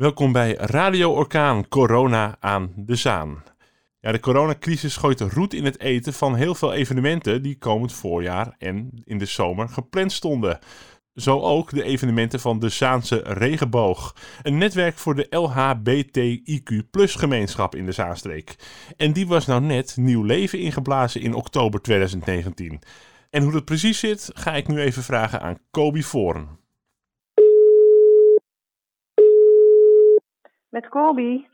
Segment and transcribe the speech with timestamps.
[0.00, 3.42] Welkom bij Radio Orkaan Corona aan de Zaan.
[4.00, 8.54] Ja, de coronacrisis gooit roet in het eten van heel veel evenementen die komend voorjaar
[8.58, 10.58] en in de zomer gepland stonden.
[11.14, 16.88] Zo ook de evenementen van de Zaanse Regenboog, een netwerk voor de LHBTIQ
[17.18, 18.56] gemeenschap in de Zaanstreek.
[18.96, 22.80] En die was nou net nieuw leven ingeblazen in oktober 2019.
[23.30, 26.58] En hoe dat precies zit, ga ik nu even vragen aan Kobi Voren.
[30.70, 31.46] Met Kobi.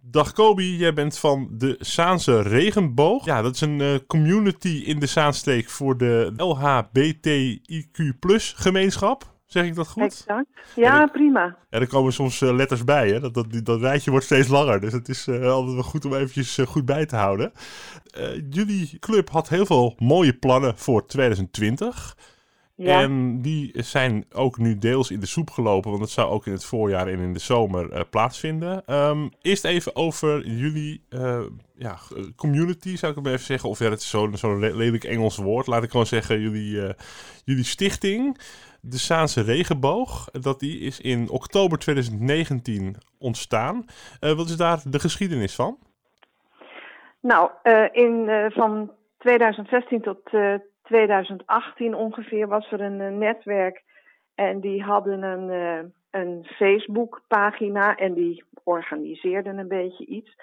[0.00, 3.24] Dag Kobi, jij bent van de Zaanse Regenboog.
[3.24, 8.14] Ja, dat is een uh, community in de Zaanstreek voor de LHBTIQ
[8.56, 9.38] gemeenschap.
[9.46, 10.02] Zeg ik dat goed?
[10.02, 10.46] Exact.
[10.76, 11.56] Ja, ja prima.
[11.70, 13.20] Ja, er komen soms uh, letters bij, hè?
[13.20, 14.80] Dat, dat, dat rijtje wordt steeds langer.
[14.80, 17.52] Dus het is uh, altijd wel goed om eventjes goed bij te houden.
[18.50, 22.16] jullie club had heel veel mooie plannen voor 2020.
[22.82, 23.00] Ja.
[23.00, 26.52] En die zijn ook nu deels in de soep gelopen, want het zou ook in
[26.52, 28.94] het voorjaar en in de zomer uh, plaatsvinden.
[28.94, 31.40] Um, eerst even over jullie uh,
[31.74, 31.96] ja,
[32.36, 33.68] community, zou ik hem even zeggen.
[33.68, 35.66] Of ja, het is zo'n zo lelijk Engels woord.
[35.66, 36.90] Laat ik gewoon zeggen, jullie, uh,
[37.44, 38.40] jullie stichting,
[38.80, 43.84] de Saanse Regenboog, dat die is in oktober 2019 ontstaan.
[44.20, 45.78] wat is daar de geschiedenis van?
[47.20, 47.50] Nou,
[47.92, 50.20] in, van 2016 tot
[50.90, 53.82] 2018 ongeveer was er een, netwerk
[54.34, 60.36] en die hadden een, uh, een Facebook-pagina en die organiseerden een beetje iets.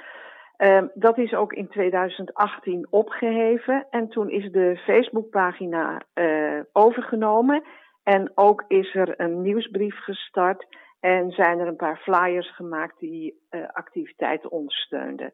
[0.57, 7.63] Uh, dat is ook in 2018 opgeheven en toen is de Facebook-pagina uh, overgenomen
[8.03, 10.67] en ook is er een nieuwsbrief gestart
[10.99, 15.33] en zijn er een paar flyers gemaakt die uh, activiteiten ondersteunden.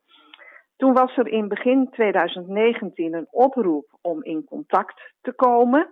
[0.75, 5.89] Toen was er in begin 2019 een oproep om in contact te komen.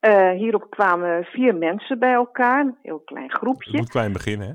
[0.00, 3.70] Uh, hierop kwamen vier mensen bij elkaar, een heel klein groepje.
[3.70, 4.52] Je moet klein beginnen, hè?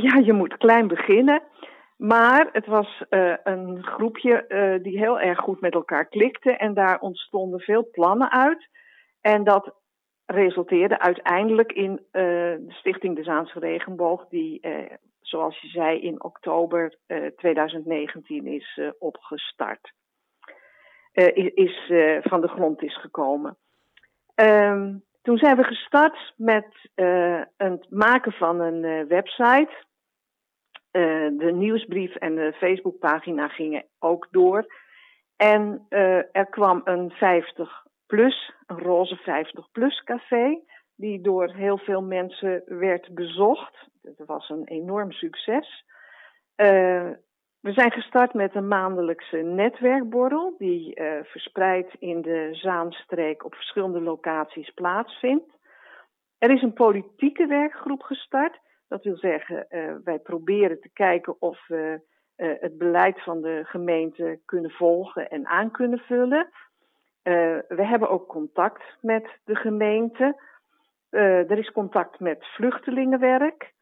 [0.00, 1.42] Ja, je moet klein beginnen.
[1.96, 6.74] Maar het was uh, een groepje uh, die heel erg goed met elkaar klikte en
[6.74, 8.68] daar ontstonden veel plannen uit.
[9.20, 9.74] En dat
[10.26, 14.60] resulteerde uiteindelijk in de Stichting de Zaanse Regenboog, die
[15.32, 16.96] zoals je zei, in oktober
[17.36, 19.92] 2019 eh, is eh, opgestart.
[21.12, 23.56] Eh, is, van de grond is gekomen.
[24.34, 26.66] Ehm, toen zijn we gestart met
[27.56, 29.90] het maken van een website.
[31.42, 34.66] de nieuwsbrief en de Facebookpagina gingen ook door.
[35.36, 35.86] En
[36.32, 40.60] er kwam een 50 plus, een roze 50 plus café
[41.02, 43.88] die door heel veel mensen werd bezocht.
[44.02, 45.84] Het was een enorm succes.
[46.56, 47.10] Uh,
[47.60, 54.00] we zijn gestart met een maandelijkse netwerkborrel, die uh, verspreid in de Zaanstreek op verschillende
[54.00, 55.50] locaties plaatsvindt.
[56.38, 58.58] Er is een politieke werkgroep gestart.
[58.88, 64.40] Dat wil zeggen, uh, wij proberen te kijken of we het beleid van de gemeente
[64.44, 66.48] kunnen volgen en aan kunnen vullen.
[67.68, 70.50] we hebben ook contact met de gemeente.
[71.12, 73.72] Uh, er is contact met vluchtelingenwerk.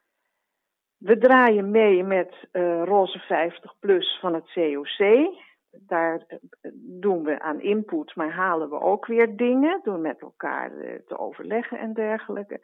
[0.97, 5.31] We draaien mee met uh, Roze 50 Plus van het COC.
[5.71, 6.39] Daar uh,
[6.75, 10.71] doen we aan input, maar halen we ook weer dingen door met elkaar
[11.07, 12.61] te overleggen en dergelijke.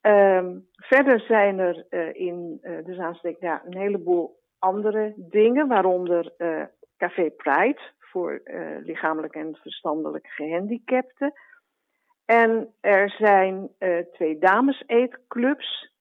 [0.00, 1.86] Ehm, verder zijn er
[2.16, 6.32] in de Zaansteek ja, een heleboel andere dingen, waaronder
[6.96, 8.40] Café Pride voor
[8.82, 11.32] lichamelijk en verstandelijk gehandicapten.
[12.30, 15.92] En er zijn uh, twee dames-eetclubs.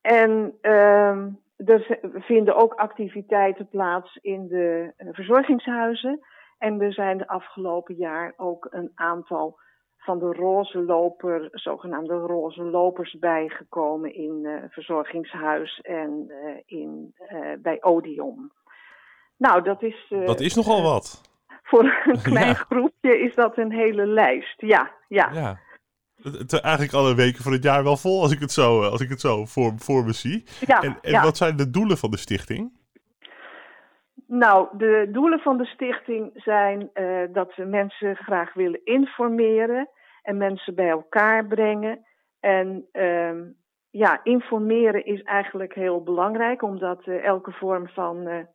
[0.00, 1.16] En uh,
[1.56, 6.20] er vinden ook activiteiten plaats in de uh, verzorgingshuizen.
[6.58, 9.58] En er zijn de afgelopen jaar ook een aantal
[9.96, 16.32] van de roze loper, zogenaamde roze lopers bijgekomen in uh, verzorgingshuis en
[16.66, 17.14] in,
[17.58, 18.52] bij Odium.
[19.36, 20.06] Nou, dat is.
[20.08, 21.35] dat is nogal wat
[21.66, 24.60] voor een klein groepje is dat een hele lijst.
[24.60, 25.30] Ja, ja.
[25.32, 25.58] ja.
[26.22, 29.08] Het, eigenlijk alle weken van het jaar wel vol als ik het zo, als ik
[29.08, 30.44] het zo voor, voor me zie.
[30.66, 32.72] Ja, en, en wat zijn de doelen van de stichting?
[34.26, 39.88] Nou, de doelen van de stichting zijn uh, dat we mensen graag willen informeren
[40.22, 42.06] en mensen bij elkaar brengen.
[42.40, 43.30] En uh,
[43.90, 48.46] ja, informeren is eigenlijk heel belangrijk, omdat uh, elke vorm van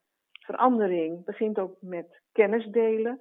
[0.51, 3.19] verandering begint ook met kennis delen.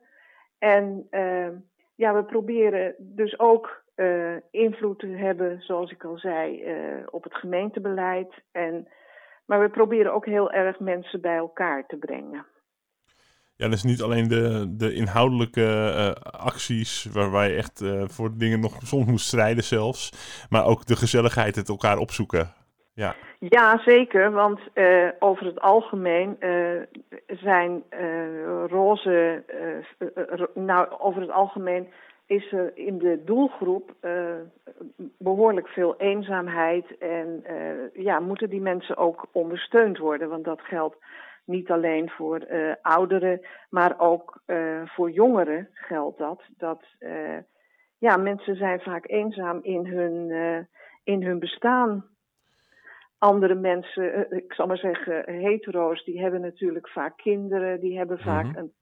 [0.59, 1.49] En uh,
[1.95, 7.25] ja, we proberen dus ook uh, invloed te hebben, zoals ik al zei, uh, op
[7.25, 8.33] het gemeentebeleid.
[8.53, 8.89] En,
[9.47, 12.47] maar we proberen ook heel erg mensen bij elkaar te brengen.
[13.57, 15.67] Ja, dus niet alleen de, de inhoudelijke
[16.31, 20.13] acties waar, waar je echt voor dingen nog soms moet strijden zelfs,
[20.51, 22.60] maar ook de gezelligheid, het elkaar opzoeken.
[23.01, 24.31] Ja, ja zeker.
[24.31, 26.81] Want uh, over het algemeen uh,
[27.27, 29.43] zijn uh, roze.
[30.55, 31.89] nou, over het algemeen
[32.27, 33.95] is er in de doelgroep
[35.19, 36.99] behoorlijk veel eenzaamheid.
[36.99, 37.45] En
[37.93, 40.29] ja, moeten die mensen ook ondersteund worden.
[40.29, 40.97] Want dat geldt
[41.45, 42.47] niet alleen voor
[42.83, 44.43] ouderen, maar ook
[44.85, 46.43] voor jongeren geldt dat.
[46.57, 46.83] Dat
[47.99, 50.31] ja, mensen zijn vaak eenzaam in hun,
[51.05, 52.05] in hun bestaan
[53.21, 58.19] andere mensen, eh, ik zal maar zeggen, hetero's, die hebben natuurlijk vaak kinderen, die hebben
[58.19, 58.59] vaak mhm.
[58.59, 58.73] een,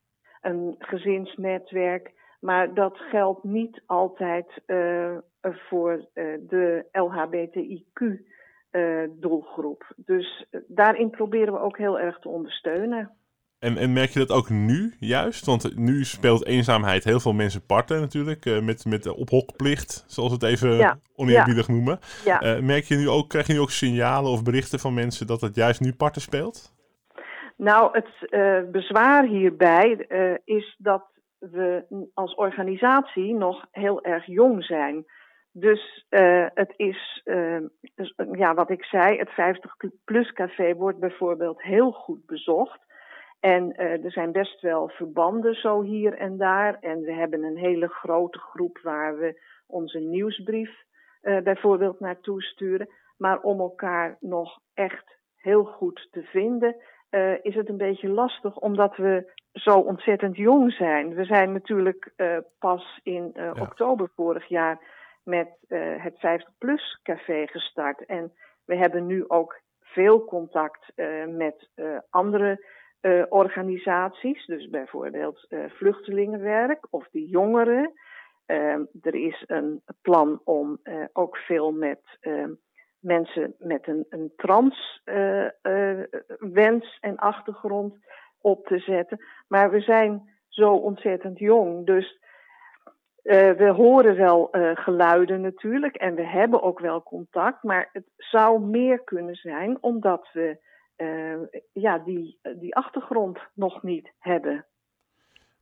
[0.40, 2.16] een gezinsnetwerk.
[2.40, 6.04] Maar dat geldt niet altijd uh, voor uh,
[6.40, 9.92] de LHBTIQ-doelgroep.
[9.96, 13.16] dus daarin proberen we ook heel erg te ondersteunen.
[13.58, 15.46] En, en merk je dat ook nu juist?
[15.46, 18.46] Want nu speelt eenzaamheid heel veel mensen parten natuurlijk.
[18.46, 20.98] Uh, met, met de ophokplicht, zoals we het even ja.
[21.14, 21.98] oneerbiedig noemen.
[22.26, 25.40] Uh, merk je nu ook, krijg je nu ook signalen of berichten van mensen dat
[25.40, 26.76] het juist nu parten speelt?
[27.56, 30.06] Nou, het uh, bezwaar hierbij
[30.44, 31.04] is dat
[31.38, 31.84] we
[32.14, 35.04] als organisatie nog heel erg jong zijn.
[35.52, 36.06] Dus
[36.54, 37.22] het is,
[37.94, 42.86] dus, ja, wat ik zei, het 50-plus café wordt bijvoorbeeld heel goed bezocht.
[43.40, 46.76] En uh, er zijn best wel verbanden zo hier en daar.
[46.80, 50.70] En we hebben een hele grote groep waar we onze nieuwsbrief
[51.22, 52.88] uh, bijvoorbeeld naartoe sturen.
[53.16, 56.76] Maar om elkaar nog echt heel goed te vinden,
[57.10, 61.14] uh, is het een beetje lastig omdat we zo ontzettend jong zijn.
[61.14, 62.12] We zijn natuurlijk
[62.58, 63.52] pas in ja.
[63.60, 64.78] oktober vorig jaar
[65.24, 68.04] met het 50PLUS café gestart.
[68.06, 68.32] En
[68.64, 70.92] we hebben nu ook veel contact
[71.26, 71.68] met
[72.10, 72.60] andere
[73.02, 77.92] uh, organisaties, dus bijvoorbeeld uh, vluchtelingenwerk of die jongeren.
[78.46, 82.00] Uh, er is een plan om uh, ook veel met
[83.00, 85.02] mensen met een, een trans
[86.38, 87.94] wens en achtergrond
[88.40, 89.24] op te zetten.
[89.48, 92.18] Maar we zijn zo ontzettend jong, dus
[93.22, 99.04] we horen wel geluiden natuurlijk en we hebben ook wel contact, maar het zou meer
[99.04, 100.58] kunnen zijn omdat we
[100.98, 104.66] uh, ja, die, die achtergrond nog niet hebben.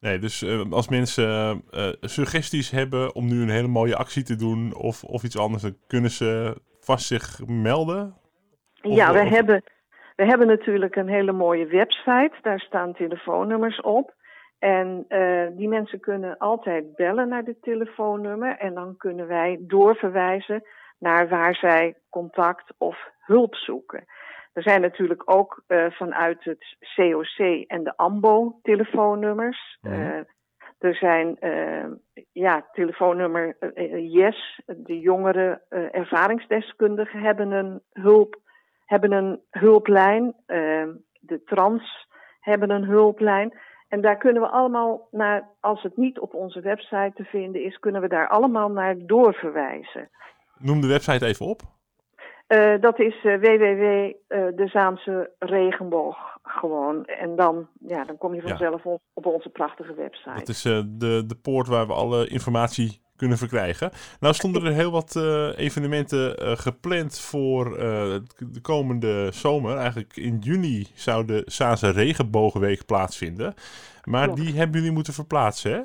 [0.00, 4.36] Nee, dus uh, als mensen uh, suggesties hebben om nu een hele mooie actie te
[4.36, 8.14] doen of, of iets anders, dan kunnen ze vast zich melden?
[8.82, 9.28] Of, ja, we, of...
[9.28, 9.62] hebben,
[10.16, 12.32] we hebben natuurlijk een hele mooie website.
[12.42, 14.14] Daar staan telefoonnummers op.
[14.58, 15.06] En
[15.56, 18.56] die mensen kunnen altijd bellen naar dit telefoonnummer.
[18.58, 20.62] En dan kunnen wij doorverwijzen
[20.98, 24.04] naar waar zij contact of hulp zoeken.
[24.56, 29.78] Er zijn natuurlijk ook uh, vanuit het COC en de AMBO telefoonnummers.
[29.80, 29.92] Mm.
[29.92, 30.18] Uh,
[30.78, 31.84] er zijn uh,
[32.32, 33.56] ja, telefoonnummer
[34.12, 35.62] YES, de jongere
[35.92, 38.40] ervaringsdeskundigen hebben een hulp,
[38.84, 40.34] hebben een hulplijn.
[41.20, 42.08] de trans
[42.40, 43.58] hebben een hulplijn.
[43.88, 47.78] En daar kunnen we allemaal naar, als het niet op onze website te vinden is,
[47.78, 50.10] kunnen we daar allemaal naar doorverwijzen.
[50.58, 51.62] Noem de website even op.
[52.48, 57.04] Uh, dat is uh, www uh, de Zaanse regenboog gewoon.
[57.04, 58.90] En dan, ja, dan kom je vanzelf ja.
[58.90, 60.34] op, op, onze prachtige website.
[60.34, 63.90] Dat is de, de poort waar we alle informatie kunnen verkrijgen.
[64.20, 65.16] Nou stonden er heel wat
[65.56, 67.64] evenementen gepland voor
[68.38, 69.76] de komende zomer.
[69.76, 73.54] Eigenlijk in juni zou de Zaanse regenboogweek plaatsvinden.
[74.04, 74.40] Maar Klopt.
[74.40, 75.80] die hebben jullie moeten verplaatsen, hè?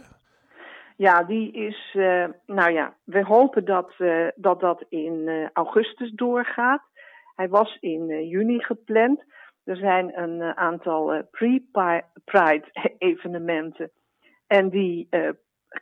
[1.02, 6.12] Ja, die is, uh, nou ja, we hopen dat uh, dat, dat in uh, augustus
[6.12, 6.82] doorgaat.
[7.36, 9.24] Hij was in juni gepland.
[9.64, 12.66] Er zijn een aantal pre-Pride
[12.98, 13.92] evenementen.
[14.48, 15.08] En die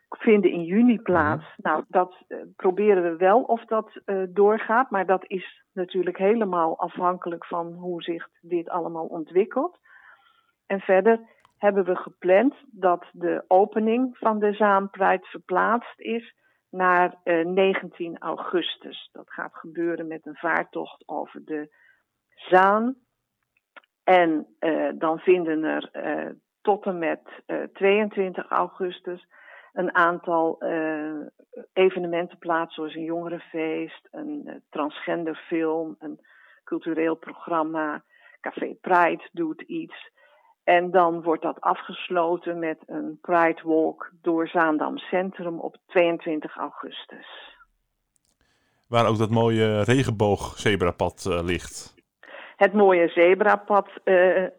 [0.10, 1.44] vinden in juni plaats.
[1.58, 1.68] Mhm.
[1.68, 2.16] Nou, dat
[2.56, 4.90] proberen we wel of dat doorgaat.
[4.90, 9.80] Maar dat is natuurlijk helemaal afhankelijk van hoe zich dit allemaal ontwikkelt.
[10.68, 11.20] En verder
[11.60, 16.36] hebben we gepland dat de opening van de Zaanpride verplaatst is
[16.70, 19.10] naar uh, eh, 19 augustus.
[19.12, 21.76] Dat gaat gebeuren met een vaartocht over de
[22.30, 22.96] Zaan.
[24.04, 27.22] En uh, dan vinden er uh, tot en met
[27.74, 29.28] 22 augustus
[29.74, 30.64] een aantal
[31.74, 36.20] evenementen plaats, zoals een jongerenfeest, een transgenderfilm, een
[36.64, 38.04] cultureel programma.
[38.42, 40.12] Café Pride doet iets.
[40.70, 47.58] En dan wordt dat afgesloten met een Pride Walk door Zaandam Centrum op 22 augustus.
[48.88, 51.96] Waar ook dat mooie regenboog-zebrapad uh, ligt.
[52.56, 54.50] Het mooie zebrapad uh, uh,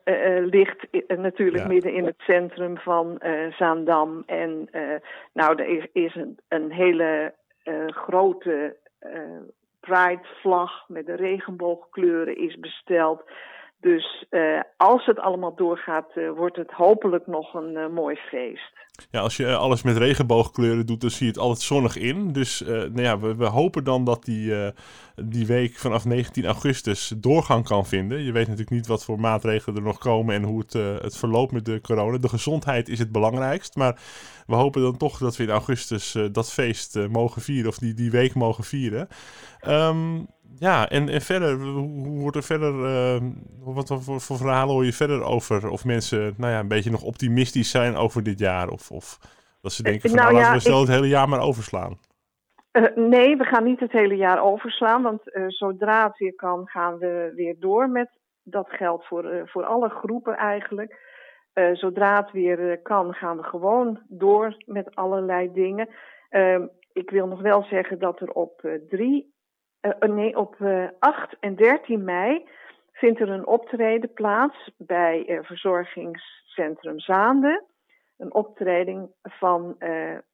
[0.44, 1.68] ligt natuurlijk ja.
[1.68, 4.22] midden in het centrum van Zaandam.
[4.26, 4.68] En
[5.32, 7.34] nou, er is, is een, een hele
[7.86, 8.76] grote
[9.80, 13.22] Pride-vlag met de regenboogkleuren is besteld.
[13.80, 18.72] Dus uh, als het allemaal doorgaat, uh, wordt het hopelijk nog een uh, mooi feest.
[19.10, 22.32] Ja, als je alles met regenboogkleuren doet, dan zie je het altijd zonnig in.
[22.32, 24.72] Dus nou ja, we, we, hopen dan dat die,
[25.14, 28.22] die week vanaf 19 augustus doorgang kan vinden.
[28.22, 30.72] Je weet natuurlijk niet wat voor maatregelen er nog komen en hoe het,
[31.02, 32.18] het verloopt met de corona.
[32.18, 33.76] De gezondheid is het belangrijkst.
[33.76, 34.00] Maar
[34.46, 38.10] we hopen dan toch dat we in augustus dat feest mogen vieren, of die, die
[38.10, 39.08] week mogen vieren.
[39.68, 40.26] Um,
[40.58, 43.20] ja, en, en verder, hoe wordt er verder, uh,
[43.64, 45.68] wat voor, voor, verhalen hoor je verder over?
[45.68, 48.68] Of mensen nou ja, een beetje nog optimistisch zijn over dit jaar?
[48.68, 49.18] Of, of
[49.60, 51.98] dat ze denken van nou, nou laten we snel het hele jaar maar overslaan?
[52.72, 55.02] Uh, nee, we gaan niet het hele jaar overslaan.
[55.02, 58.08] Want uh, zodra het weer kan, gaan we weer door met
[58.42, 60.98] dat geld voor, voor alle groepen eigenlijk.
[61.72, 65.88] zodra het weer kan, gaan we gewoon door met allerlei dingen.
[66.28, 69.34] Ehm, ik wil nog wel zeggen dat er op 3
[69.82, 72.48] uh, nee, op uh, eh, 8 en 13 mei
[72.92, 77.64] vindt er een optreden plaats bij verzorgingscentrum Zaande.
[78.16, 79.76] Een optreden van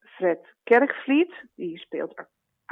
[0.00, 1.32] Fred Kerkvliet.
[1.54, 2.14] Die speelt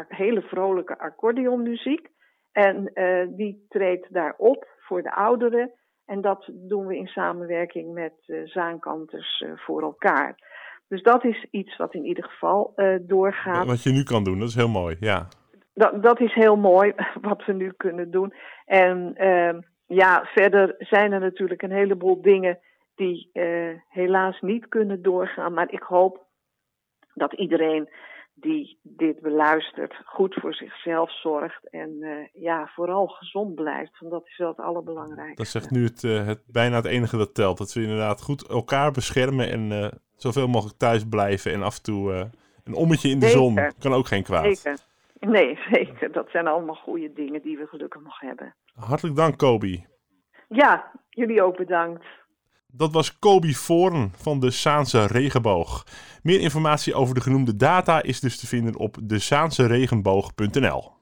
[0.08, 2.08] hele vrolijke accordeonmuziek.
[2.52, 2.92] En
[3.36, 5.72] die treedt daar op voor de ouderen.
[6.04, 8.14] En dat doen we in samenwerking met
[8.44, 10.34] Zaankanters voor elkaar.
[10.88, 13.66] Dus dat is iets wat in ieder geval doorgaat.
[13.66, 15.28] Wat je nu kan doen, dat is heel mooi, ja
[15.74, 16.92] dat, dat is heel mooi
[17.28, 18.34] wat we nu kunnen doen.
[18.64, 22.58] En uh, ja, verder zijn er natuurlijk een heleboel dingen
[22.94, 25.52] die uh, helaas niet kunnen doorgaan.
[25.52, 26.26] Maar ik hoop
[27.14, 27.88] dat iedereen
[28.34, 31.70] die dit beluistert goed voor zichzelf zorgt.
[31.70, 33.98] En uh, ja, vooral gezond blijft.
[33.98, 35.42] Want dat is wel het allerbelangrijkste.
[35.42, 37.58] Dat zegt nu het, het bijna het enige dat telt.
[37.58, 41.52] Dat we inderdaad goed elkaar beschermen en zoveel mogelijk thuis blijven.
[41.52, 42.30] En af en toe
[42.64, 44.56] een ommetje in de zon kan ook geen kwaad.
[44.56, 44.78] Zeker.
[45.36, 46.12] Nee, zeker.
[46.12, 48.54] Dat zijn allemaal goede dingen die we gelukkig nog hebben.
[48.74, 49.86] Hartelijk dank, Kobi.
[50.48, 52.04] Ja, jullie ook bedankt.
[52.66, 55.84] Dat was Kobi Voorn van de Saanse Regenboog.
[56.22, 60.92] Meer informatie over de genoemde data is dus te vinden op dezaanseregenboog.nl.